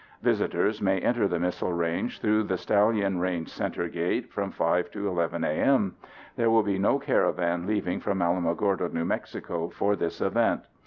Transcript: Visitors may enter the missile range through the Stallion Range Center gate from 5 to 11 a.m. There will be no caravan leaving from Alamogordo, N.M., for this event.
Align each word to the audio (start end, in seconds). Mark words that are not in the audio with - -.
Visitors 0.23 0.81
may 0.81 0.99
enter 0.99 1.27
the 1.27 1.37
missile 1.37 1.71
range 1.73 2.19
through 2.21 2.41
the 2.41 2.57
Stallion 2.57 3.19
Range 3.19 3.47
Center 3.47 3.87
gate 3.87 4.31
from 4.33 4.49
5 4.49 4.89
to 4.89 5.07
11 5.07 5.43
a.m. 5.43 5.93
There 6.35 6.49
will 6.49 6.63
be 6.63 6.79
no 6.79 6.97
caravan 6.97 7.67
leaving 7.67 7.99
from 7.99 8.17
Alamogordo, 8.17 8.89
N.M., 8.95 9.69
for 9.69 9.95
this 9.95 10.19
event. 10.19 10.63